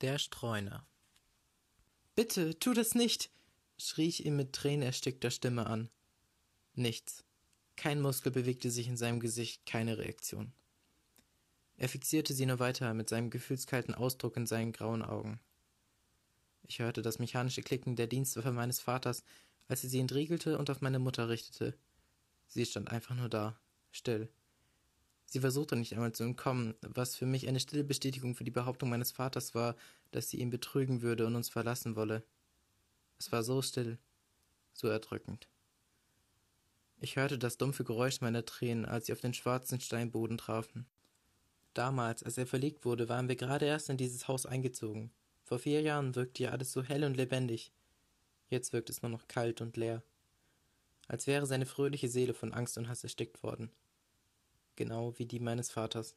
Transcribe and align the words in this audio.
Der 0.00 0.18
Streuner. 0.18 0.86
Bitte, 2.14 2.56
tu 2.58 2.72
das 2.72 2.94
nicht! 2.94 3.30
schrie 3.78 4.06
ich 4.06 4.24
ihn 4.24 4.36
mit 4.36 4.52
tränenerstickter 4.52 5.32
Stimme 5.32 5.66
an. 5.66 5.88
Nichts. 6.74 7.24
Kein 7.74 8.00
Muskel 8.00 8.30
bewegte 8.30 8.70
sich 8.70 8.86
in 8.86 8.96
seinem 8.96 9.18
Gesicht, 9.18 9.66
keine 9.66 9.98
Reaktion. 9.98 10.52
Er 11.76 11.88
fixierte 11.88 12.32
sie 12.32 12.46
nur 12.46 12.60
weiter 12.60 12.94
mit 12.94 13.08
seinem 13.08 13.30
gefühlskalten 13.30 13.94
Ausdruck 13.94 14.36
in 14.36 14.46
seinen 14.46 14.72
grauen 14.72 15.02
Augen. 15.02 15.40
Ich 16.62 16.78
hörte 16.78 17.02
das 17.02 17.18
mechanische 17.18 17.62
Klicken 17.62 17.96
der 17.96 18.06
Dienstwaffe 18.06 18.52
meines 18.52 18.80
Vaters, 18.80 19.24
als 19.66 19.82
er 19.82 19.90
sie 19.90 20.00
entriegelte 20.00 20.58
und 20.58 20.70
auf 20.70 20.80
meine 20.80 20.98
Mutter 21.00 21.28
richtete. 21.28 21.76
Sie 22.46 22.64
stand 22.66 22.90
einfach 22.90 23.16
nur 23.16 23.28
da, 23.28 23.58
still. 23.90 24.28
Sie 25.30 25.40
versuchte 25.40 25.76
nicht 25.76 25.92
einmal 25.92 26.12
zu 26.12 26.24
entkommen, 26.24 26.74
was 26.80 27.14
für 27.14 27.26
mich 27.26 27.46
eine 27.46 27.60
stille 27.60 27.84
Bestätigung 27.84 28.34
für 28.34 28.44
die 28.44 28.50
Behauptung 28.50 28.88
meines 28.88 29.12
Vaters 29.12 29.54
war, 29.54 29.76
dass 30.10 30.30
sie 30.30 30.38
ihn 30.38 30.48
betrügen 30.48 31.02
würde 31.02 31.26
und 31.26 31.36
uns 31.36 31.50
verlassen 31.50 31.96
wolle. 31.96 32.24
Es 33.18 33.30
war 33.30 33.42
so 33.42 33.60
still, 33.60 33.98
so 34.72 34.88
erdrückend. 34.88 35.46
Ich 37.00 37.16
hörte 37.16 37.38
das 37.38 37.58
dumpfe 37.58 37.84
Geräusch 37.84 38.22
meiner 38.22 38.46
Tränen, 38.46 38.86
als 38.86 39.04
sie 39.04 39.12
auf 39.12 39.20
den 39.20 39.34
schwarzen 39.34 39.80
Steinboden 39.80 40.38
trafen. 40.38 40.86
Damals, 41.74 42.22
als 42.22 42.38
er 42.38 42.46
verlegt 42.46 42.86
wurde, 42.86 43.10
waren 43.10 43.28
wir 43.28 43.36
gerade 43.36 43.66
erst 43.66 43.90
in 43.90 43.98
dieses 43.98 44.28
Haus 44.28 44.46
eingezogen. 44.46 45.10
Vor 45.44 45.58
vier 45.58 45.82
Jahren 45.82 46.14
wirkte 46.14 46.44
ja 46.44 46.50
alles 46.52 46.72
so 46.72 46.82
hell 46.82 47.04
und 47.04 47.18
lebendig. 47.18 47.70
Jetzt 48.48 48.72
wirkt 48.72 48.88
es 48.88 49.02
nur 49.02 49.10
noch 49.10 49.28
kalt 49.28 49.60
und 49.60 49.76
leer. 49.76 50.02
Als 51.06 51.26
wäre 51.26 51.44
seine 51.44 51.66
fröhliche 51.66 52.08
Seele 52.08 52.32
von 52.32 52.54
Angst 52.54 52.78
und 52.78 52.88
Hass 52.88 53.04
erstickt 53.04 53.42
worden 53.42 53.70
genau 54.78 55.18
wie 55.18 55.26
die 55.26 55.40
meines 55.40 55.70
Vaters. 55.70 56.16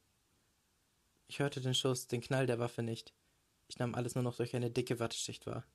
Ich 1.28 1.40
hörte 1.40 1.60
den 1.60 1.74
Schuss, 1.74 2.08
den 2.08 2.22
Knall 2.22 2.46
der 2.46 2.60
Waffe 2.60 2.84
nicht. 2.84 3.14
Ich 3.68 3.80
nahm 3.80 3.96
alles 3.96 4.16
nur 4.16 4.24
noch 4.24 4.38
durch 4.38 4.56
eine 4.56 4.70
dicke 4.70 5.00
Watteschicht 5.00 5.48
wahr. 5.48 5.66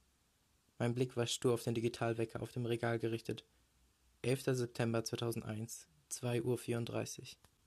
Mein 0.79 0.95
Blick 0.95 1.17
war 1.17 1.27
stur 1.27 1.55
auf 1.55 1.65
den 1.65 1.75
Digitalwecker 1.75 2.41
auf 2.41 2.53
dem 2.53 2.65
Regal 2.65 2.99
gerichtet. 2.99 3.45
11. 4.23 4.45
September 4.45 5.05
2001, 5.05 5.89
2.34 6.11 7.21
Uhr. 7.21 7.27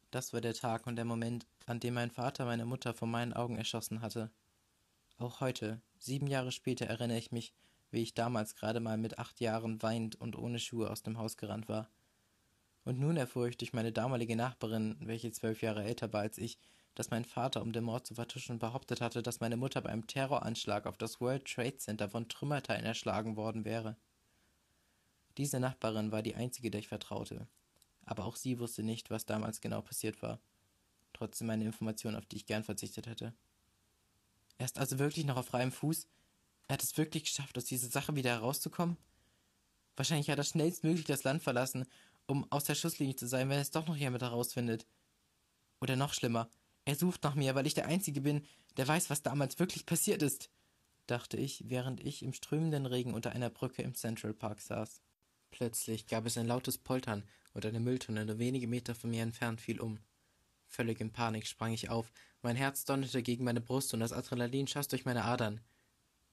Das 0.09 0.31
war 0.31 0.39
der 0.39 0.53
Tag 0.53 0.87
und 0.87 0.95
der 0.95 1.05
Moment, 1.05 1.45
an 1.65 1.79
dem 1.79 1.95
mein 1.95 2.11
Vater 2.11 2.45
meine 2.45 2.65
Mutter 2.65 2.93
vor 2.93 3.07
meinen 3.07 3.33
Augen 3.33 3.57
erschossen 3.57 4.01
hatte. 4.01 4.31
Auch 5.17 5.41
heute, 5.41 5.81
sieben 5.99 6.27
Jahre 6.27 6.53
später, 6.53 6.85
erinnere 6.85 7.17
ich 7.17 7.31
mich, 7.31 7.53
wie 7.91 8.01
ich 8.01 8.13
damals 8.13 8.55
gerade 8.55 8.79
mal 8.79 8.97
mit 8.97 9.19
acht 9.19 9.41
Jahren 9.41 9.81
weinend 9.81 10.15
und 10.15 10.37
ohne 10.37 10.59
Schuhe 10.59 10.89
aus 10.89 11.03
dem 11.03 11.17
Haus 11.17 11.35
gerannt 11.35 11.67
war. 11.67 11.89
Und 12.89 12.99
nun 12.99 13.17
erfuhr 13.17 13.47
ich 13.47 13.55
durch 13.55 13.71
meine 13.71 13.91
damalige 13.91 14.35
Nachbarin, 14.35 14.97
welche 14.99 15.31
zwölf 15.31 15.61
Jahre 15.61 15.83
älter 15.83 16.11
war 16.11 16.21
als 16.21 16.39
ich, 16.39 16.57
dass 16.95 17.11
mein 17.11 17.23
Vater, 17.23 17.61
um 17.61 17.71
den 17.71 17.83
Mord 17.83 18.07
zu 18.07 18.15
vertuschen, 18.15 18.57
behauptet 18.57 18.99
hatte, 18.99 19.21
dass 19.21 19.41
meine 19.41 19.57
Mutter 19.57 19.79
beim 19.81 20.07
Terroranschlag 20.07 20.87
auf 20.87 20.97
das 20.97 21.21
World 21.21 21.45
Trade 21.45 21.77
Center 21.77 22.09
von 22.09 22.27
Trümmerteilen 22.27 22.83
erschlagen 22.83 23.35
worden 23.35 23.63
wäre. 23.63 23.95
Diese 25.37 25.59
Nachbarin 25.59 26.11
war 26.11 26.23
die 26.23 26.33
einzige, 26.33 26.71
der 26.71 26.79
ich 26.79 26.87
vertraute. 26.87 27.47
Aber 28.05 28.25
auch 28.25 28.35
sie 28.35 28.57
wusste 28.57 28.81
nicht, 28.81 29.11
was 29.11 29.27
damals 29.27 29.61
genau 29.61 29.83
passiert 29.83 30.23
war. 30.23 30.39
Trotzdem 31.13 31.51
eine 31.51 31.65
Information, 31.65 32.15
auf 32.15 32.25
die 32.25 32.37
ich 32.37 32.47
gern 32.47 32.63
verzichtet 32.63 33.05
hätte. 33.05 33.35
Er 34.57 34.65
ist 34.65 34.79
also 34.79 34.97
wirklich 34.97 35.25
noch 35.25 35.37
auf 35.37 35.45
freiem 35.45 35.71
Fuß? 35.71 36.07
Er 36.67 36.73
hat 36.73 36.81
es 36.81 36.97
wirklich 36.97 37.25
geschafft, 37.25 37.55
aus 37.55 37.65
dieser 37.65 37.89
Sache 37.89 38.15
wieder 38.15 38.31
herauszukommen? 38.31 38.97
Wahrscheinlich 39.95 40.29
hat 40.29 40.39
er 40.39 40.45
schnellstmöglich 40.45 41.05
das 41.05 41.25
Land 41.25 41.43
verlassen 41.43 41.85
um 42.29 42.49
aus 42.51 42.65
der 42.65 42.75
Schusslinie 42.75 43.15
zu 43.15 43.27
sein, 43.27 43.49
wenn 43.49 43.59
es 43.59 43.71
doch 43.71 43.87
noch 43.87 43.95
jemand 43.95 44.21
herausfindet. 44.21 44.85
Oder 45.81 45.95
noch 45.95 46.13
schlimmer, 46.13 46.49
er 46.85 46.95
sucht 46.95 47.23
nach 47.23 47.33
mir, 47.33 47.55
weil 47.55 47.65
ich 47.65 47.73
der 47.73 47.87
Einzige 47.87 48.21
bin, 48.21 48.45
der 48.77 48.87
weiß, 48.87 49.09
was 49.09 49.23
damals 49.23 49.57
wirklich 49.57 49.87
passiert 49.87 50.21
ist, 50.21 50.51
dachte 51.07 51.37
ich, 51.37 51.63
während 51.69 52.05
ich 52.05 52.21
im 52.21 52.33
strömenden 52.33 52.85
Regen 52.85 53.15
unter 53.15 53.31
einer 53.31 53.49
Brücke 53.49 53.81
im 53.81 53.95
Central 53.95 54.33
Park 54.33 54.61
saß. 54.61 55.01
Plötzlich 55.49 56.05
gab 56.05 56.27
es 56.27 56.37
ein 56.37 56.45
lautes 56.45 56.77
Poltern 56.77 57.23
und 57.53 57.65
eine 57.65 57.79
Mülltonne 57.79 58.25
nur 58.25 58.37
wenige 58.37 58.67
Meter 58.67 58.93
von 58.93 59.09
mir 59.09 59.23
entfernt 59.23 59.59
fiel 59.59 59.79
um. 59.79 59.97
Völlig 60.67 61.01
in 61.01 61.11
Panik 61.11 61.47
sprang 61.47 61.73
ich 61.73 61.89
auf, 61.89 62.11
mein 62.43 62.55
Herz 62.55 62.85
donnerte 62.85 63.23
gegen 63.23 63.43
meine 63.43 63.61
Brust 63.61 63.91
und 63.95 64.01
das 64.01 64.13
Adrenalin 64.13 64.67
schoss 64.67 64.87
durch 64.87 65.03
meine 65.03 65.25
Adern. 65.25 65.61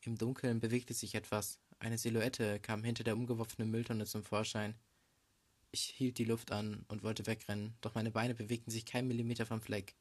Im 0.03 0.19
Dunkeln 0.19 0.61
bewegte 0.61 0.93
sich 0.93 1.15
etwas, 1.15 1.59
eine 1.79 1.97
Silhouette 1.97 2.61
kam 2.61 2.85
hinter 2.85 3.03
der 3.03 3.17
umgeworfenen 3.17 3.71
Mülltonne 3.71 4.05
zum 4.05 4.23
Vorschein. 4.23 4.75
Ich 5.77 5.93
hielt 5.95 6.17
die 6.17 6.25
Luft 6.25 6.53
an 6.53 6.87
und 6.89 7.03
wollte 7.03 7.27
wegrennen, 7.27 7.77
doch 7.83 7.95
meine 7.95 8.11
Beine 8.11 8.35
bewegten 8.35 8.71
sich 8.71 8.87
keinen 8.87 9.09
Millimeter 9.09 9.45
vom 9.45 9.61
Fleck. 9.61 9.95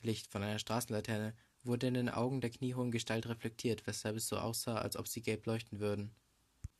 Licht 0.00 0.28
von 0.28 0.44
einer 0.44 0.60
Straßenlaterne 0.60 1.34
wurde 1.64 1.88
in 1.88 1.94
den 1.94 2.08
Augen 2.08 2.40
der 2.40 2.50
kniehohen 2.50 2.92
Gestalt 2.92 3.26
reflektiert, 3.26 3.84
weshalb 3.88 4.14
es 4.14 4.28
so 4.28 4.36
aussah, 4.38 4.76
als 4.76 4.96
ob 4.96 5.08
sie 5.08 5.22
gelb 5.22 5.44
leuchten 5.44 5.80
würden. 5.80 6.14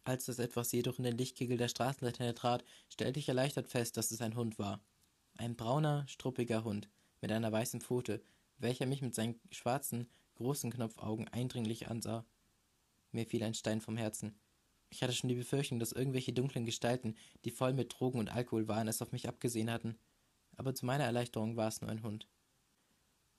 Als 0.04 0.26
das 0.26 0.38
etwas 0.38 0.70
jedoch 0.70 0.98
in 0.98 1.02
den 1.02 1.18
Lichtkegel 1.18 1.56
der 1.56 1.66
Straßenlaterne 1.66 2.36
trat, 2.36 2.64
stellte 2.88 3.18
ich 3.18 3.28
erleichtert 3.28 3.66
fest, 3.66 3.96
dass 3.96 4.12
es 4.12 4.20
ein 4.20 4.36
Hund 4.36 4.56
war. 4.56 4.80
Ein 5.36 5.56
brauner, 5.56 6.06
struppiger 6.06 6.62
Hund 6.62 6.88
mit 7.20 7.32
einer 7.32 7.50
weißen 7.50 7.80
Pfote, 7.80 8.22
welcher 8.58 8.86
mich 8.86 9.02
mit 9.02 9.16
seinen 9.16 9.40
schwarzen, 9.50 10.08
großen 10.36 10.70
Knopfaugen 10.70 11.26
eindringlich 11.26 11.88
ansah. 11.88 12.24
Mir 13.10 13.26
fiel 13.26 13.42
ein 13.42 13.54
Stein 13.54 13.80
vom 13.80 13.96
Herzen. 13.96 14.38
Ich 14.90 15.02
hatte 15.02 15.12
schon 15.12 15.28
die 15.28 15.34
Befürchtung, 15.34 15.78
dass 15.78 15.92
irgendwelche 15.92 16.32
dunklen 16.32 16.64
Gestalten, 16.64 17.16
die 17.44 17.50
voll 17.50 17.72
mit 17.72 17.92
Drogen 17.92 18.18
und 18.18 18.28
Alkohol 18.28 18.68
waren, 18.68 18.88
es 18.88 19.02
auf 19.02 19.12
mich 19.12 19.28
abgesehen 19.28 19.70
hatten. 19.70 19.98
Aber 20.56 20.74
zu 20.74 20.86
meiner 20.86 21.04
Erleichterung 21.04 21.56
war 21.56 21.68
es 21.68 21.80
nur 21.80 21.90
ein 21.90 22.02
Hund. 22.02 22.28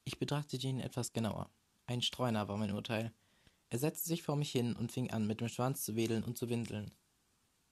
Ich 0.04 0.20
betrachtete 0.20 0.68
ihn 0.68 0.80
etwas 0.80 1.14
genauer. 1.14 1.50
Ein 1.86 2.02
Streuner 2.02 2.48
war 2.48 2.58
mein 2.58 2.72
Urteil. 2.72 3.14
Er 3.70 3.80
setzte 3.80 4.08
sich 4.08 4.24
vor 4.24 4.36
mich 4.36 4.52
hin 4.52 4.76
und 4.76 4.92
fing 4.92 5.10
an, 5.12 5.26
mit 5.26 5.42
dem 5.42 5.50
Schwanz 5.50 5.84
zu 5.84 5.96
wedeln 5.96 6.24
und 6.24 6.38
zu 6.38 6.50
winseln. 6.50 6.94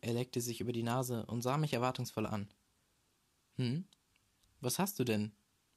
Er 0.02 0.14
leckte 0.14 0.42
sich 0.42 0.62
über 0.62 0.74
die 0.74 0.84
Nase 0.84 1.26
und 1.26 1.42
sah 1.42 1.58
mich 1.58 1.74
erwartungsvoll 1.74 2.26
an. 2.26 2.50
Hm? 3.56 3.88
Was 4.60 4.80
hast 4.80 5.00
du 5.00 5.04
denn? 5.04 5.32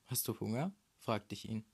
Hast 0.07 0.27
du 0.27 0.39
Hunger? 0.39 0.73
fragte 0.97 1.35
ich 1.35 1.49
ihn. 1.49 1.65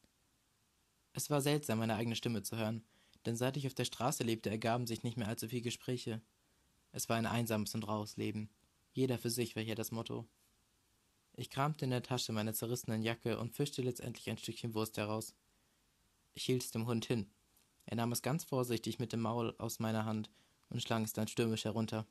Es 1.13 1.31
war 1.31 1.41
seltsam, 1.41 1.79
meine 1.79 1.95
eigene 1.95 2.17
Stimme 2.17 2.43
zu 2.43 2.57
hören 2.57 2.85
denn 3.27 3.37
seit 3.37 3.57
ich 3.57 3.67
auf 3.67 3.75
der 3.75 3.85
Straße 3.85 4.23
lebte, 4.23 4.51
ergaben 4.51 4.87
sich 4.87 5.03
nicht 5.03 5.17
mehr 5.17 5.29
allzu 5.29 5.49
viele 5.49 5.63
Gespräche. 5.63 6.21
Es 6.93 7.09
war 7.09 7.17
ein 7.17 7.27
einsames 7.27 7.75
und 7.75 7.87
raues 7.87 8.17
Leben. 8.17 8.51
Jeder 8.93 9.19
für 9.19 9.31
sich 9.31 9.57
war 9.57 9.63
hier 9.63 9.75
das 9.75 9.91
Motto. 9.91 10.27
Ich 11.37 11.51
kramte 11.51 11.85
in 11.85 11.91
der 11.91 12.03
Tasche 12.03 12.33
meiner 12.33 12.55
zerrissenen 12.55 13.03
Jacke 13.03 13.39
und 13.39 13.53
fischte 13.53 13.83
letztendlich 13.83 14.31
ein 14.31 14.39
Stückchen 14.39 14.75
Wurst 14.75 14.97
heraus. 14.97 15.35
Ich 16.35 16.45
hielt 16.45 16.63
es 16.63 16.71
dem 16.71 16.87
Hund 16.87 17.05
hin. 17.05 17.29
Er 17.87 17.97
nahm 17.97 18.13
es 18.13 18.23
ganz 18.23 18.45
vorsichtig 18.45 18.99
mit 18.99 19.13
dem 19.13 19.21
Maul 19.21 19.55
aus 19.59 19.81
meiner 19.81 20.05
Hand 20.05 20.31
und 20.71 20.83
schlang 20.83 21.05
es 21.05 21.13
dann 21.13 21.29
stürmisch 21.29 21.65
herunter. 21.65 22.07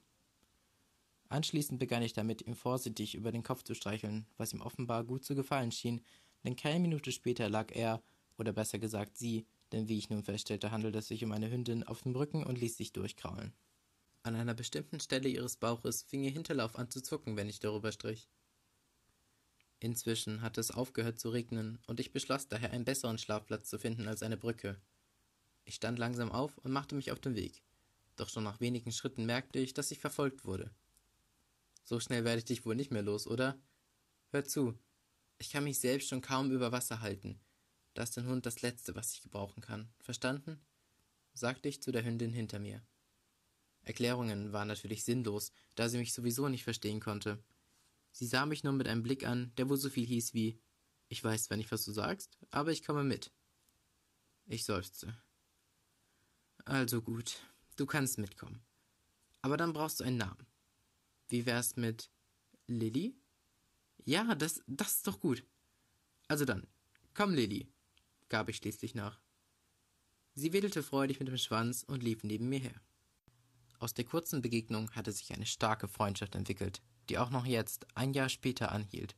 Anschließend 1.30 1.80
begann 1.80 2.04
ich 2.04 2.14
damit, 2.14 2.42
ihm 2.42 2.56
vorsichtig 2.56 3.16
über 3.16 3.32
den 3.32 3.44
Kopf 3.44 3.64
zu 3.64 3.74
streicheln, 3.74 4.28
was 4.38 4.54
ihm 4.54 4.62
offenbar 4.62 5.04
gut 5.04 5.24
zu 5.24 5.36
gefallen 5.36 5.72
schien, 5.72 6.04
denn 6.44 6.56
keine 6.56 6.80
Minute 6.80 7.12
später 7.12 7.50
lag 7.50 7.72
er, 7.72 8.04
oder 8.38 8.52
besser 8.52 8.78
gesagt 8.78 9.18
sie, 9.18 9.46
denn 9.74 9.90
wie 9.90 9.98
ich 9.98 10.10
nun 10.10 10.24
feststellte, 10.24 10.72
handelt 10.72 10.96
es 10.96 11.08
sich 11.08 11.24
um 11.24 11.32
eine 11.32 11.52
Hündin 11.52 11.84
auf 11.84 12.04
dem 12.04 12.16
Rücken 12.16 12.44
und 12.44 12.60
ließ 12.60 12.78
sich 12.78 12.94
durchkraulen. 12.94 13.54
An 14.22 14.36
einer 14.36 14.54
bestimmten 14.54 15.02
Stelle 15.02 15.28
ihres 15.28 15.58
Bauches 15.58 16.04
fing 16.04 16.24
ihr 16.24 16.32
Hinterlauf 16.32 16.78
an 16.78 16.90
zu 16.90 17.02
zucken, 17.02 17.36
wenn 17.36 17.50
ich 17.50 17.60
darüber 17.60 17.92
strich. 17.92 18.30
Inzwischen 19.80 20.42
hatte 20.42 20.62
es 20.62 20.72
aufgehört 20.72 21.20
zu 21.20 21.30
regnen, 21.30 21.80
und 21.88 22.00
ich 22.00 22.14
beschloss 22.14 22.48
daher, 22.48 22.72
einen 22.72 22.86
besseren 22.86 23.18
Schlafplatz 23.18 23.70
zu 23.70 23.78
finden 23.78 24.08
als 24.08 24.24
eine 24.24 24.38
Brücke. 24.38 24.80
Ich 25.66 25.76
stand 25.76 26.00
langsam 26.00 26.32
auf 26.32 26.58
und 26.60 26.72
machte 26.72 26.96
mich 26.96 27.12
auf 27.12 27.20
den 27.20 27.36
Weg, 27.36 27.64
doch 28.16 28.30
schon 28.30 28.46
nach 28.46 28.62
wenigen 28.62 28.94
Schritten 28.94 29.26
merkte 29.26 29.60
ich, 29.60 29.74
dass 29.74 29.92
ich 29.92 30.00
verfolgt 30.00 30.46
wurde. 30.46 30.72
So 31.84 32.00
schnell 32.00 32.24
werde 32.24 32.40
ich 32.40 32.46
dich 32.46 32.66
wohl 32.66 32.76
nicht 32.76 32.92
mehr 32.92 33.02
los, 33.02 33.28
oder? 33.28 33.60
Hör 34.30 34.46
zu, 34.46 34.78
ich 35.38 35.50
kann 35.50 35.66
mich 35.66 35.80
selbst 35.80 36.08
schon 36.08 36.22
kaum 36.22 36.52
über 36.52 36.72
Wasser 36.72 37.02
halten, 37.02 37.40
da 37.94 38.04
ist 38.04 38.18
dein 38.18 38.28
Hund 38.28 38.46
das 38.46 38.62
Letzte, 38.62 38.96
was 38.96 39.14
ich 39.14 39.22
gebrauchen 39.22 39.62
kann. 39.62 39.90
Verstanden? 40.00 40.60
sagte 41.34 41.68
ich 41.68 41.82
zu 41.82 41.92
der 41.92 42.06
Hündin 42.06 42.32
hinter 42.32 42.60
mir. 42.60 42.84
Erklärungen 43.82 44.54
waren 44.54 44.68
natürlich 44.68 45.04
sinnlos, 45.04 45.52
da 45.76 45.90
sie 45.90 45.98
mich 45.98 46.14
sowieso 46.14 46.48
nicht 46.48 46.64
verstehen 46.64 47.00
konnte. 47.00 47.44
Sie 48.12 48.28
sah 48.28 48.46
mich 48.46 48.64
nur 48.64 48.74
mit 48.74 48.88
einem 48.88 49.04
Blick 49.04 49.26
an, 49.26 49.52
der 49.58 49.68
wohl 49.68 49.78
so 49.78 49.90
viel 49.90 50.06
hieß 50.06 50.34
wie 50.34 50.60
Ich 51.10 51.24
weiß 51.24 51.46
zwar 51.46 51.58
nicht, 51.58 51.72
was 51.72 51.84
du 51.84 51.92
sagst, 51.92 52.38
aber 52.52 52.72
ich 52.72 52.86
komme 52.86 53.04
mit. 53.04 53.32
Ich 54.46 54.64
seufzte. 54.64 55.18
Also 56.66 57.02
gut, 57.02 57.40
du 57.76 57.86
kannst 57.86 58.18
mitkommen. 58.20 58.64
Aber 59.42 59.58
dann 59.58 59.74
brauchst 59.74 60.00
du 60.00 60.04
einen 60.04 60.18
Namen. 60.18 60.48
Wie 61.28 61.46
wär's 61.46 61.76
mit 61.76 62.10
Lilly? 62.68 63.18
Ja, 64.06 64.36
das, 64.36 64.62
das 64.68 64.98
ist 64.98 65.08
doch 65.08 65.20
gut. 65.20 65.44
Also 66.28 66.46
dann, 66.46 66.68
komm, 67.14 67.34
Lilly, 67.34 67.73
gab 68.34 68.50
ich 68.50 68.58
schließlich 68.58 68.96
nach. 68.96 69.20
Sie 70.34 70.54
wedelte 70.54 70.82
freudig 70.82 71.20
mit 71.20 71.28
dem 71.28 71.38
Schwanz 71.38 71.84
und 71.84 72.02
lief 72.02 72.24
neben 72.24 72.50
mir 72.50 72.58
her. 72.58 72.82
Aus 73.78 73.94
der 73.94 74.06
kurzen 74.06 74.42
Begegnung 74.42 74.90
hatte 74.96 75.12
sich 75.12 75.32
eine 75.32 75.46
starke 75.46 75.88
Freundschaft 75.88 76.34
entwickelt, 76.34 76.82
die 77.10 77.20
auch 77.20 77.30
noch 77.30 77.46
jetzt, 77.46 77.86
ein 77.94 78.12
Jahr 78.12 78.30
später, 78.30 78.72
anhielt. 78.72 79.16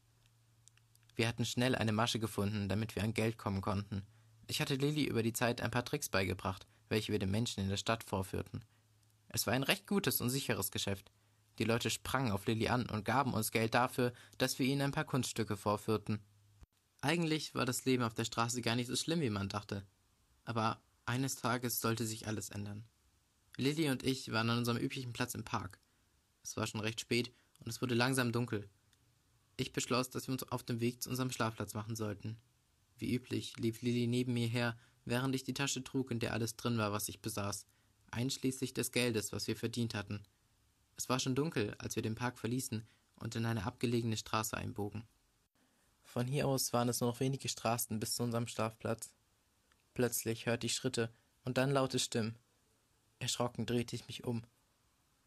Wir 1.15 1.29
hatten 1.29 1.45
schnell 1.45 1.75
eine 1.75 1.93
Masche 1.93 2.19
gefunden, 2.19 2.67
damit 2.67 2.97
wir 2.97 3.03
an 3.03 3.13
Geld 3.13 3.37
kommen 3.37 3.61
konnten. 3.61 4.05
Ich 4.47 4.59
hatte 4.59 4.75
Lilly 4.75 5.05
über 5.05 5.23
die 5.23 5.31
Zeit 5.31 5.61
ein 5.61 5.71
paar 5.71 5.85
Tricks 5.85 6.09
beigebracht, 6.09 6.67
welche 6.89 7.13
wir 7.13 7.19
den 7.19 7.31
Menschen 7.31 7.63
in 7.63 7.69
der 7.69 7.77
Stadt 7.77 8.03
vorführten. 8.03 8.65
Es 9.29 9.47
war 9.47 9.53
ein 9.53 9.63
recht 9.63 9.87
gutes 9.87 10.19
und 10.19 10.29
sicheres 10.29 10.71
Geschäft. 10.71 11.09
Die 11.57 11.63
Leute 11.63 11.89
sprangen 11.89 12.33
auf 12.33 12.47
Lilly 12.47 12.67
an 12.67 12.89
und 12.89 13.05
gaben 13.05 13.33
uns 13.33 13.51
Geld 13.51 13.75
dafür, 13.75 14.11
dass 14.37 14.59
wir 14.59 14.65
ihnen 14.65 14.81
ein 14.81 14.91
paar 14.91 15.05
Kunststücke 15.05 15.55
vorführten. 15.55 16.19
Eigentlich 17.05 17.53
war 17.53 17.67
das 17.67 17.85
Leben 17.85 18.01
auf 18.01 18.15
der 18.15 18.25
Straße 18.25 18.63
gar 18.63 18.75
nicht 18.75 18.87
so 18.87 18.95
schlimm, 18.95 19.21
wie 19.21 19.29
man 19.29 19.47
dachte. 19.47 19.85
Aber 20.43 20.81
eines 21.05 21.35
Tages 21.35 21.79
sollte 21.79 22.03
sich 22.03 22.25
alles 22.25 22.49
ändern. 22.49 22.83
Lilly 23.57 23.91
und 23.91 24.01
ich 24.01 24.31
waren 24.31 24.49
an 24.49 24.57
unserem 24.57 24.79
üblichen 24.79 25.13
Platz 25.13 25.35
im 25.35 25.43
Park. 25.43 25.79
Es 26.41 26.57
war 26.57 26.65
schon 26.65 26.81
recht 26.81 26.99
spät 26.99 27.31
und 27.59 27.67
es 27.67 27.79
wurde 27.79 27.93
langsam 27.93 28.31
dunkel. 28.31 28.67
Ich 29.55 29.71
beschloss, 29.71 30.09
dass 30.09 30.27
wir 30.27 30.31
uns 30.31 30.51
auf 30.51 30.63
dem 30.63 30.79
Weg 30.79 31.03
zu 31.03 31.11
unserem 31.11 31.29
Schlafplatz 31.29 31.75
machen 31.75 31.95
sollten. 31.95 32.37
Wie 32.97 33.13
üblich 33.13 33.55
lief 33.57 33.83
Lilly 33.83 34.07
neben 34.07 34.33
mir 34.33 34.47
her, 34.47 34.75
während 35.05 35.35
ich 35.35 35.43
die 35.43 35.53
Tasche 35.53 35.83
trug, 35.83 36.09
in 36.09 36.17
der 36.17 36.33
alles 36.33 36.55
drin 36.55 36.79
war, 36.79 36.91
was 36.91 37.07
ich 37.07 37.21
besaß, 37.21 37.67
einschließlich 38.09 38.73
des 38.73 38.91
Geldes, 38.91 39.31
was 39.31 39.45
wir 39.45 39.55
verdient 39.55 39.93
hatten. 39.93 40.23
Es 40.97 41.07
war 41.07 41.19
schon 41.19 41.35
dunkel, 41.35 41.75
als 41.77 41.95
wir 41.95 42.01
den 42.01 42.15
Park 42.15 42.39
verließen 42.39 42.83
und 43.13 43.35
in 43.35 43.45
eine 43.45 43.63
abgelegene 43.63 44.17
Straße 44.17 44.57
einbogen. 44.57 45.03
Von 46.15 46.27
hier 46.27 46.47
aus 46.47 46.71
waren 46.71 46.87
es 46.87 47.01
nur 47.01 47.09
noch 47.09 47.19
wenige 47.19 47.49
Straßen 47.49 47.99
bis 47.99 48.15
zu 48.15 48.23
unserem 48.23 48.47
Schlafplatz. 48.47 49.11
Plötzlich 49.93 50.45
hörte 50.45 50.65
ich 50.65 50.73
Schritte 50.73 51.13
und 51.43 51.57
dann 51.57 51.71
laute 51.71 51.99
Stimmen. 51.99 52.37
Erschrocken 53.19 53.65
drehte 53.65 53.97
ich 53.97 54.07
mich 54.07 54.23
um. 54.23 54.45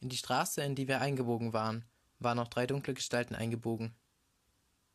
In 0.01 0.09
die 0.09 0.17
Straße, 0.17 0.63
in 0.63 0.75
die 0.75 0.89
wir 0.89 1.03
eingebogen 1.03 1.53
waren, 1.53 1.85
waren 2.21 2.39
noch 2.39 2.49
drei 2.49 2.67
dunkle 2.67 2.95
Gestalten 2.95 3.35
eingebogen. 3.35 3.95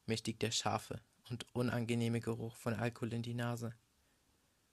Mir 0.07 0.17
stieg 0.17 0.39
der 0.39 0.49
scharfe 0.49 0.99
und 1.29 1.45
unangenehme 1.53 2.21
Geruch 2.21 2.55
von 2.55 2.73
Alkohol 2.73 3.13
in 3.13 3.21
die 3.21 3.35
Nase. 3.35 3.75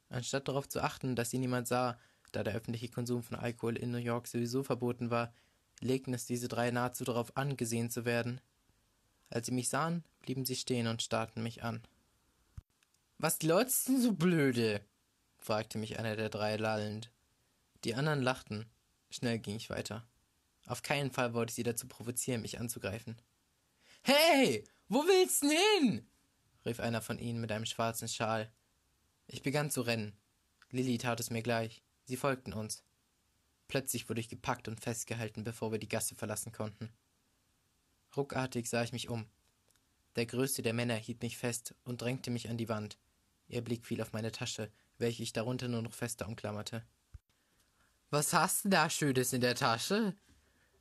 Anstatt 0.09 0.49
darauf 0.49 0.71
zu 0.71 0.83
achten, 0.83 1.17
dass 1.17 1.29
sie 1.29 1.39
niemand 1.39 1.69
sah, 1.69 1.99
da 2.33 2.43
der 2.43 2.55
öffentliche 2.55 2.89
Konsum 2.89 3.23
von 3.23 3.37
Alkohol 3.37 3.77
in 3.77 3.91
New 3.91 3.99
York 3.99 4.27
sowieso 4.27 4.63
verboten 4.63 5.11
war, 5.11 5.35
legten 5.81 6.15
es 6.15 6.25
diese 6.25 6.49
drei 6.49 6.71
nahezu 6.71 7.05
darauf 7.05 7.37
an, 7.37 7.59
gesehen 7.59 7.91
zu 7.91 8.07
werden. 8.07 8.41
Als 9.29 9.45
sie 9.45 9.53
mich 9.53 9.69
sahen, 9.69 10.03
blieben 10.21 10.45
sie 10.45 10.57
stehen 10.57 10.87
und 10.87 11.03
starrten 11.03 11.43
mich 11.43 11.63
an. 11.63 11.83
Was 13.19 13.43
läutst 13.43 13.89
denn 13.89 14.01
so 14.01 14.13
blöde? 14.13 14.85
fragte 15.39 15.79
mich 15.79 15.99
einer 15.99 16.17
der 16.17 16.29
drei 16.29 16.57
lallend. 16.57 17.11
Die 17.85 17.95
anderen 17.95 18.23
lachten. 18.23 18.67
Schnell 19.11 19.39
ging 19.39 19.57
ich 19.57 19.71
weiter. 19.71 20.07
Auf 20.67 20.83
keinen 20.83 21.11
Fall 21.11 21.35
wollte 21.35 21.51
ich 21.51 21.57
sie 21.57 21.63
dazu 21.63 21.89
provozieren, 21.89 22.43
mich 22.43 22.61
anzugreifen. 22.61 23.21
Hey, 24.03 24.65
wo 24.89 25.05
willst 25.05 25.43
du 25.43 25.51
hin? 25.51 26.07
rief 26.65 26.81
einer 26.81 27.03
von 27.03 27.19
ihnen 27.19 27.41
mit 27.41 27.51
einem 27.53 27.67
schwarzen 27.67 28.09
Schal. 28.09 28.53
Ich 29.27 29.43
begann 29.43 29.71
zu 29.71 29.83
rennen. 29.83 30.17
Lilly 30.71 30.99
tat 30.99 31.21
es 31.21 31.31
mir 31.31 31.43
gleich. 31.43 31.83
Sie 32.05 32.17
folgten 32.17 32.53
uns. 32.53 32.85
Plötzlich 33.69 34.09
wurde 34.09 34.21
ich 34.21 34.29
gepackt 34.29 34.69
und 34.69 34.81
festgehalten, 34.81 35.45
bevor 35.45 35.73
wir 35.73 35.79
die 35.79 35.89
Gasse 35.89 36.15
verlassen 36.15 36.53
konnten. 36.53 36.93
Ruckartig 38.17 38.69
sah 38.69 38.83
ich 38.83 38.93
mich 38.93 39.09
um. 39.09 39.27
Der 40.17 40.27
größte 40.27 40.63
der 40.63 40.73
Männer 40.73 40.97
hielt 40.97 41.23
mich 41.23 41.39
fest 41.39 41.75
und 41.85 42.03
drängte 42.03 42.31
mich 42.31 42.49
an 42.49 42.57
die 42.57 42.69
Wand. 42.69 42.99
Ihr 43.49 43.63
Blick 43.63 43.87
fiel 43.87 44.03
auf 44.03 44.13
meine 44.13 44.33
Tasche, 44.33 44.71
welche 44.99 45.23
ich 45.23 45.33
darunter 45.33 45.69
nur 45.69 45.83
noch 45.83 45.95
fester 45.95 46.29
umklammerte. 46.29 46.85
Was 48.11 48.33
hast 48.33 48.65
du 48.65 48.69
da 48.69 48.91
Schönes 48.91 49.33
in 49.33 49.41
der 49.41 49.55
Tasche? 49.55 50.15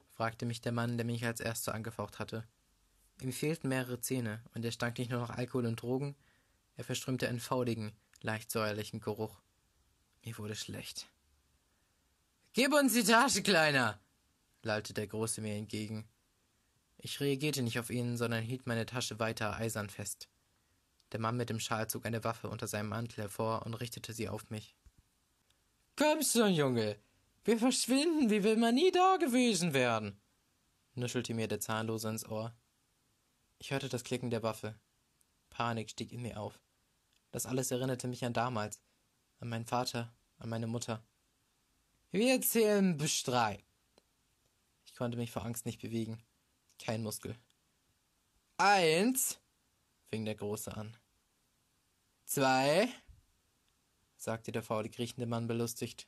fragte 0.09 0.45
mich 0.45 0.61
der 0.61 0.71
Mann, 0.71 0.97
der 0.97 1.05
mich 1.05 1.25
als 1.25 1.39
erster 1.39 1.73
angefaucht 1.73 2.19
hatte. 2.19 2.47
Ihm 3.21 3.31
fehlten 3.31 3.69
mehrere 3.69 4.01
Zähne, 4.01 4.41
und 4.53 4.65
er 4.65 4.71
stank 4.71 4.97
nicht 4.97 5.11
nur 5.11 5.19
nach 5.19 5.37
Alkohol 5.37 5.65
und 5.65 5.81
Drogen, 5.81 6.15
er 6.75 6.83
verströmte 6.83 7.27
einen 7.27 7.39
fauligen, 7.39 7.91
leicht 8.21 8.51
säuerlichen 8.51 8.99
Geruch. 8.99 9.41
Mir 10.23 10.37
wurde 10.37 10.55
schlecht. 10.55 11.07
Gib 12.53 12.73
uns 12.73 12.93
die 12.93 13.03
Tasche, 13.03 13.43
Kleiner! 13.43 13.99
lallte 14.63 14.93
der 14.93 15.07
Große 15.07 15.41
mir 15.41 15.55
entgegen. 15.55 16.07
Ich 17.01 17.19
reagierte 17.21 17.61
nicht 17.61 17.79
auf 17.79 17.89
ihn, 17.89 18.17
sondern 18.17 18.43
hielt 18.43 18.67
meine 18.67 18.85
Tasche 18.85 19.19
weiter 19.19 19.55
eisern 19.55 19.89
fest. 19.89 20.27
Der 21.13 21.19
Mann 21.19 21.37
mit 21.37 21.49
dem 21.49 21.59
Schal 21.59 21.89
zog 21.89 22.05
eine 22.05 22.23
Waffe 22.23 22.49
unter 22.49 22.67
seinem 22.67 22.89
Mantel 22.89 23.23
hervor 23.23 23.65
und 23.65 23.73
richtete 23.75 24.13
sie 24.13 24.27
auf 24.27 24.49
mich. 24.49 24.75
Komm 25.95 26.21
schon, 26.21 26.53
Junge! 26.53 26.97
Wir 27.45 27.57
verschwinden, 27.57 28.29
wie 28.29 28.43
will 28.43 28.57
man 28.57 28.75
nie 28.75 28.91
da 28.91 29.15
gewesen 29.17 29.73
werden! 29.73 30.19
nuschelte 30.95 31.33
mir 31.33 31.47
der 31.47 31.61
Zahnlose 31.61 32.09
ins 32.09 32.27
Ohr. 32.27 32.53
Ich 33.57 33.71
hörte 33.71 33.87
das 33.87 34.03
Klicken 34.03 34.29
der 34.29 34.43
Waffe. 34.43 34.75
Panik 35.49 35.89
stieg 35.89 36.11
in 36.11 36.21
mir 36.21 36.39
auf. 36.39 36.59
Das 37.31 37.45
alles 37.45 37.71
erinnerte 37.71 38.07
mich 38.07 38.25
an 38.25 38.33
damals, 38.33 38.81
an 39.39 39.49
meinen 39.49 39.65
Vater, 39.65 40.13
an 40.37 40.49
meine 40.49 40.67
Mutter. 40.67 41.01
Wir 42.11 42.41
zählen 42.41 42.97
bis 42.97 43.23
drei. 43.23 43.63
Ich 44.85 44.95
konnte 44.95 45.17
mich 45.17 45.31
vor 45.31 45.45
Angst 45.45 45.65
nicht 45.65 45.81
bewegen. 45.81 46.21
Kein 46.79 47.03
Muskel. 47.03 47.37
Eins, 48.57 49.39
fing 50.09 50.25
der 50.25 50.35
Große 50.35 50.75
an. 50.75 50.97
Zwei, 52.25 52.89
sagte 54.17 54.51
der 54.51 54.63
faulig 54.63 54.97
riechende 54.97 55.27
Mann 55.27 55.47
belustigt. 55.47 56.07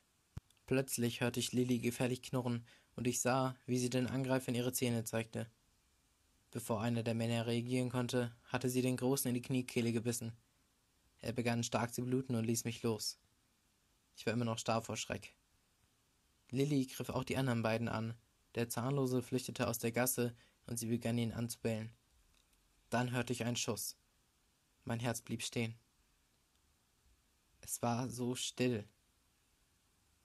Plötzlich 0.66 1.22
hörte 1.22 1.40
ich 1.40 1.52
Lilly 1.52 1.80
gefährlich 1.80 2.22
knurren 2.22 2.66
und 2.96 3.08
ich 3.08 3.22
sah, 3.22 3.56
wie 3.66 3.78
sie 3.78 3.90
den 3.90 4.08
Angreifern 4.08 4.56
ihre 4.56 4.74
Zähne 4.74 5.04
zeigte. 5.04 5.50
Bevor 6.52 6.82
einer 6.82 7.04
der 7.04 7.16
Männer 7.16 7.46
reagieren 7.46 7.90
konnte, 7.90 8.36
hatte 8.46 8.70
sie 8.70 8.82
den 8.82 8.98
Großen 8.98 9.30
in 9.30 9.36
die 9.36 9.42
Kniekehle 9.42 9.92
gebissen. 9.94 10.34
Er 11.20 11.34
begann 11.34 11.64
stark 11.64 11.94
zu 11.94 12.04
bluten 12.04 12.36
und 12.36 12.46
ließ 12.46 12.66
mich 12.66 12.84
los. 12.84 13.20
Ich 14.16 14.26
war 14.26 14.34
immer 14.34 14.46
noch 14.46 14.58
starr 14.58 14.82
vor 14.82 14.98
Schreck. 14.98 15.36
Lilly 16.50 16.86
griff 16.86 17.10
auch 17.10 17.24
die 17.24 17.38
anderen 17.38 17.62
beiden 17.62 17.88
an. 17.88 18.14
Der 18.56 18.68
Zahnlose 18.68 19.22
flüchtete 19.22 19.68
aus 19.68 19.80
der 19.80 19.94
Gasse 19.94 20.36
und 20.68 20.78
sie 20.78 20.88
begann 20.88 21.18
ihn 21.18 21.34
anzubellen. 21.34 21.92
Dann 22.90 23.12
hörte 23.12 23.34
ich 23.34 23.44
einen 23.44 23.56
Schuss. 23.56 23.98
Mein 24.84 25.00
Herz 25.00 25.22
blieb 25.22 25.44
stehen. 25.44 25.76
Es 27.62 27.82
war 27.82 28.10
so 28.10 28.36
still. 28.36 28.88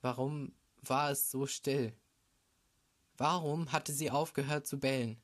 Warum 0.01 0.55
war 0.83 1.11
es 1.11 1.31
so 1.31 1.47
still? 1.47 1.95
Warum 3.17 3.73
hatte 3.73 3.93
sie 3.93 4.11
aufgehört 4.11 4.67
zu 4.67 4.79
bellen? 4.79 5.21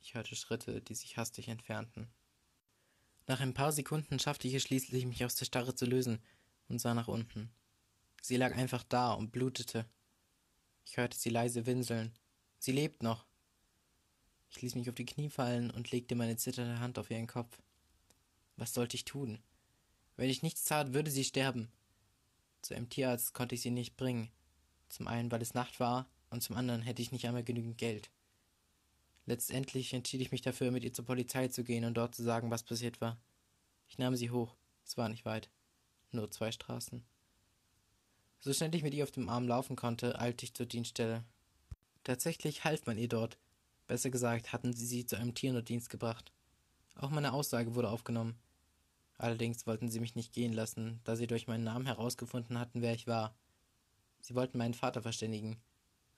Ich 0.00 0.14
hörte 0.14 0.36
Schritte, 0.36 0.80
die 0.80 0.94
sich 0.94 1.16
hastig 1.16 1.48
entfernten. 1.48 2.08
Nach 3.26 3.40
ein 3.40 3.54
paar 3.54 3.72
Sekunden 3.72 4.18
schaffte 4.18 4.48
ich 4.48 4.54
es 4.54 4.62
schließlich, 4.62 5.06
mich 5.06 5.24
aus 5.24 5.36
der 5.36 5.44
Starre 5.44 5.74
zu 5.74 5.86
lösen 5.86 6.20
und 6.68 6.80
sah 6.80 6.94
nach 6.94 7.08
unten. 7.08 7.52
Sie 8.20 8.36
lag 8.36 8.54
einfach 8.54 8.82
da 8.84 9.12
und 9.12 9.32
blutete. 9.32 9.86
Ich 10.84 10.96
hörte 10.96 11.16
sie 11.16 11.30
leise 11.30 11.66
winseln. 11.66 12.12
Sie 12.58 12.72
lebt 12.72 13.02
noch. 13.02 13.26
Ich 14.54 14.60
ließ 14.60 14.74
mich 14.74 14.88
auf 14.90 14.94
die 14.94 15.06
Knie 15.06 15.30
fallen 15.30 15.70
und 15.70 15.90
legte 15.90 16.14
meine 16.14 16.36
zitternde 16.36 16.78
Hand 16.78 16.98
auf 16.98 17.10
ihren 17.10 17.26
Kopf. 17.26 17.58
Was 18.56 18.74
sollte 18.74 18.96
ich 18.96 19.06
tun? 19.06 19.38
Wenn 20.16 20.28
ich 20.28 20.42
nichts 20.42 20.64
tat, 20.64 20.92
würde 20.92 21.10
sie 21.10 21.24
sterben. 21.24 21.72
Zu 22.60 22.74
einem 22.74 22.90
Tierarzt 22.90 23.32
konnte 23.32 23.54
ich 23.54 23.62
sie 23.62 23.70
nicht 23.70 23.96
bringen. 23.96 24.30
Zum 24.90 25.08
einen, 25.08 25.32
weil 25.32 25.40
es 25.40 25.54
Nacht 25.54 25.80
war, 25.80 26.06
und 26.28 26.42
zum 26.42 26.54
anderen 26.54 26.82
hätte 26.82 27.00
ich 27.00 27.12
nicht 27.12 27.26
einmal 27.26 27.42
genügend 27.42 27.78
Geld. 27.78 28.10
Letztendlich 29.24 29.94
entschied 29.94 30.20
ich 30.20 30.32
mich 30.32 30.42
dafür, 30.42 30.70
mit 30.70 30.84
ihr 30.84 30.92
zur 30.92 31.06
Polizei 31.06 31.48
zu 31.48 31.64
gehen 31.64 31.86
und 31.86 31.94
dort 31.94 32.14
zu 32.14 32.22
sagen, 32.22 32.50
was 32.50 32.62
passiert 32.62 33.00
war. 33.00 33.18
Ich 33.88 33.96
nahm 33.96 34.16
sie 34.16 34.30
hoch. 34.30 34.54
Es 34.84 34.98
war 34.98 35.08
nicht 35.08 35.24
weit. 35.24 35.48
Nur 36.10 36.30
zwei 36.30 36.52
Straßen. 36.52 37.02
So 38.40 38.52
schnell 38.52 38.74
ich 38.74 38.82
mit 38.82 38.92
ihr 38.92 39.04
auf 39.04 39.12
dem 39.12 39.30
Arm 39.30 39.48
laufen 39.48 39.76
konnte, 39.76 40.18
eilte 40.18 40.44
ich 40.44 40.52
zur 40.52 40.66
Dienststelle. 40.66 41.24
Tatsächlich 42.04 42.64
half 42.64 42.84
man 42.84 42.98
ihr 42.98 43.08
dort. 43.08 43.38
Besser 43.92 44.08
gesagt, 44.08 44.54
hatten 44.54 44.72
sie 44.72 44.86
sie 44.86 45.04
zu 45.04 45.16
einem 45.16 45.34
Tiernotdienst 45.34 45.90
gebracht. 45.90 46.32
Auch 46.94 47.10
meine 47.10 47.34
Aussage 47.34 47.74
wurde 47.74 47.90
aufgenommen. 47.90 48.38
Allerdings 49.18 49.66
wollten 49.66 49.90
sie 49.90 50.00
mich 50.00 50.14
nicht 50.14 50.32
gehen 50.32 50.54
lassen, 50.54 51.02
da 51.04 51.14
sie 51.14 51.26
durch 51.26 51.46
meinen 51.46 51.64
Namen 51.64 51.84
herausgefunden 51.84 52.58
hatten, 52.58 52.80
wer 52.80 52.94
ich 52.94 53.06
war. 53.06 53.36
Sie 54.22 54.34
wollten 54.34 54.56
meinen 54.56 54.72
Vater 54.72 55.02
verständigen. 55.02 55.60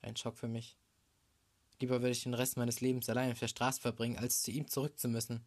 Ein 0.01 0.15
Schock 0.15 0.37
für 0.37 0.47
mich. 0.47 0.77
Lieber 1.81 1.95
würde 1.99 2.11
ich 2.11 2.23
den 2.23 2.33
Rest 2.33 2.55
meines 2.55 2.79
Lebens 2.79 3.09
allein 3.09 3.33
auf 3.33 3.39
der 3.39 3.49
Straße 3.49 3.81
verbringen, 3.81 4.19
als 4.19 4.41
zu 4.41 4.51
ihm 4.51 4.69
zurück 4.69 4.97
zu 4.97 5.09
müssen. 5.09 5.45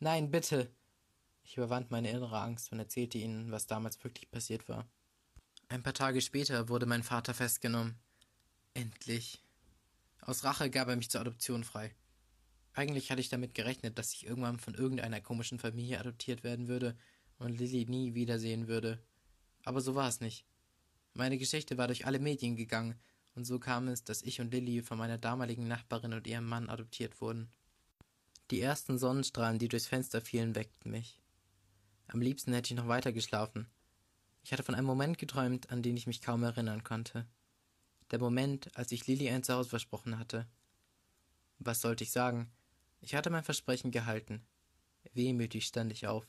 Nein, 0.00 0.32
bitte! 0.32 0.72
Ich 1.44 1.58
überwand 1.58 1.92
meine 1.92 2.10
innere 2.10 2.40
Angst 2.40 2.72
und 2.72 2.80
erzählte 2.80 3.18
ihnen, 3.18 3.52
was 3.52 3.68
damals 3.68 4.02
wirklich 4.02 4.28
passiert 4.32 4.68
war. 4.68 4.84
Ein 5.68 5.84
paar 5.84 5.94
Tage 5.94 6.22
später 6.22 6.68
wurde 6.70 6.86
mein 6.86 7.04
Vater 7.04 7.34
festgenommen. 7.34 8.00
Endlich. 8.74 9.44
Aus 10.28 10.44
Rache 10.44 10.68
gab 10.68 10.88
er 10.88 10.96
mich 10.96 11.08
zur 11.08 11.22
Adoption 11.22 11.64
frei. 11.64 11.90
Eigentlich 12.74 13.10
hatte 13.10 13.22
ich 13.22 13.30
damit 13.30 13.54
gerechnet, 13.54 13.96
dass 13.96 14.12
ich 14.12 14.26
irgendwann 14.26 14.58
von 14.58 14.74
irgendeiner 14.74 15.22
komischen 15.22 15.58
Familie 15.58 15.98
adoptiert 15.98 16.44
werden 16.44 16.68
würde 16.68 16.94
und 17.38 17.58
Lilly 17.58 17.86
nie 17.86 18.12
wiedersehen 18.12 18.68
würde. 18.68 19.02
Aber 19.64 19.80
so 19.80 19.94
war 19.94 20.06
es 20.06 20.20
nicht. 20.20 20.44
Meine 21.14 21.38
Geschichte 21.38 21.78
war 21.78 21.86
durch 21.86 22.04
alle 22.04 22.18
Medien 22.18 22.56
gegangen, 22.56 23.00
und 23.36 23.46
so 23.46 23.58
kam 23.58 23.88
es, 23.88 24.04
dass 24.04 24.20
ich 24.20 24.38
und 24.38 24.52
Lilly 24.52 24.82
von 24.82 24.98
meiner 24.98 25.16
damaligen 25.16 25.66
Nachbarin 25.66 26.12
und 26.12 26.26
ihrem 26.26 26.44
Mann 26.44 26.68
adoptiert 26.68 27.22
wurden. 27.22 27.48
Die 28.50 28.60
ersten 28.60 28.98
Sonnenstrahlen, 28.98 29.58
die 29.58 29.68
durchs 29.68 29.86
Fenster 29.86 30.20
fielen, 30.20 30.54
weckten 30.54 30.90
mich. 30.90 31.22
Am 32.06 32.20
liebsten 32.20 32.52
hätte 32.52 32.74
ich 32.74 32.78
noch 32.78 32.88
weiter 32.88 33.14
geschlafen. 33.14 33.66
Ich 34.44 34.52
hatte 34.52 34.62
von 34.62 34.74
einem 34.74 34.86
Moment 34.86 35.16
geträumt, 35.16 35.70
an 35.70 35.82
den 35.82 35.96
ich 35.96 36.06
mich 36.06 36.20
kaum 36.20 36.42
erinnern 36.42 36.84
konnte. 36.84 37.26
Der 38.10 38.18
Moment, 38.18 38.74
als 38.76 38.92
ich 38.92 39.06
Lilly 39.06 39.28
ein 39.28 39.42
Zuhause 39.42 39.68
versprochen 39.68 40.18
hatte. 40.18 40.46
Was 41.58 41.80
sollte 41.80 42.04
ich 42.04 42.10
sagen? 42.10 42.50
Ich 43.00 43.14
hatte 43.14 43.30
mein 43.30 43.44
Versprechen 43.44 43.90
gehalten. 43.90 44.42
Wehmütig 45.12 45.66
stand 45.66 45.92
ich 45.92 46.06
auf. 46.06 46.26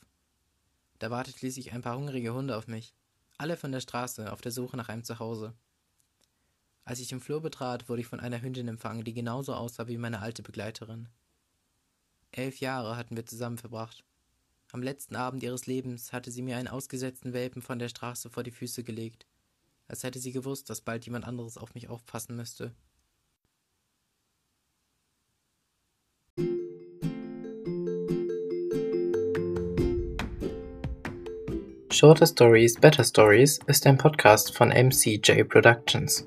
Da 0.98 1.10
warteten 1.10 1.38
schließlich 1.38 1.72
ein 1.72 1.82
paar 1.82 1.96
hungrige 1.96 2.34
Hunde 2.34 2.56
auf 2.56 2.66
mich, 2.66 2.94
alle 3.38 3.56
von 3.56 3.72
der 3.72 3.80
Straße, 3.80 4.30
auf 4.30 4.42
der 4.42 4.52
Suche 4.52 4.76
nach 4.76 4.90
einem 4.90 5.04
Zuhause. 5.04 5.54
Als 6.84 7.00
ich 7.00 7.08
den 7.08 7.20
Flur 7.20 7.40
betrat, 7.40 7.88
wurde 7.88 8.02
ich 8.02 8.06
von 8.06 8.20
einer 8.20 8.42
Hündin 8.42 8.68
empfangen, 8.68 9.04
die 9.04 9.14
genauso 9.14 9.54
aussah 9.54 9.88
wie 9.88 9.96
meine 9.96 10.20
alte 10.20 10.42
Begleiterin. 10.42 11.08
Elf 12.32 12.60
Jahre 12.60 12.96
hatten 12.96 13.16
wir 13.16 13.24
zusammen 13.24 13.58
verbracht. 13.58 14.04
Am 14.72 14.82
letzten 14.82 15.16
Abend 15.16 15.42
ihres 15.42 15.66
Lebens 15.66 16.12
hatte 16.12 16.30
sie 16.30 16.42
mir 16.42 16.56
einen 16.56 16.68
ausgesetzten 16.68 17.32
Welpen 17.32 17.62
von 17.62 17.78
der 17.78 17.88
Straße 17.88 18.28
vor 18.28 18.42
die 18.42 18.50
Füße 18.50 18.84
gelegt, 18.84 19.26
als 19.90 20.04
hätte 20.04 20.20
sie 20.20 20.32
gewusst, 20.32 20.70
dass 20.70 20.80
bald 20.80 21.04
jemand 21.04 21.26
anderes 21.26 21.58
auf 21.58 21.74
mich 21.74 21.88
aufpassen 21.88 22.36
müsste. 22.36 22.72
Shorter 31.92 32.26
Stories, 32.26 32.76
Better 32.76 33.04
Stories 33.04 33.58
ist 33.66 33.86
ein 33.86 33.98
Podcast 33.98 34.56
von 34.56 34.68
MCJ 34.68 35.42
Productions. 35.42 36.26